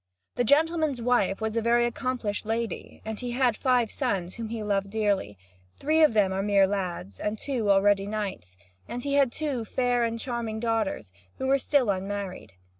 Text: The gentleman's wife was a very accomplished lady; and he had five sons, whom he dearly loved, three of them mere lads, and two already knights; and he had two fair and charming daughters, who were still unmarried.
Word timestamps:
The 0.33 0.43
gentleman's 0.43 0.99
wife 0.99 1.41
was 1.41 1.55
a 1.55 1.61
very 1.61 1.85
accomplished 1.85 2.43
lady; 2.43 3.03
and 3.05 3.19
he 3.19 3.33
had 3.33 3.55
five 3.55 3.91
sons, 3.91 4.33
whom 4.33 4.49
he 4.49 4.57
dearly 4.89 5.27
loved, 5.37 5.79
three 5.79 6.01
of 6.01 6.15
them 6.15 6.43
mere 6.47 6.65
lads, 6.65 7.19
and 7.19 7.37
two 7.37 7.69
already 7.69 8.07
knights; 8.07 8.57
and 8.87 9.03
he 9.03 9.13
had 9.13 9.31
two 9.31 9.63
fair 9.63 10.03
and 10.03 10.19
charming 10.19 10.59
daughters, 10.59 11.11
who 11.37 11.45
were 11.45 11.59
still 11.59 11.91
unmarried. 11.91 12.53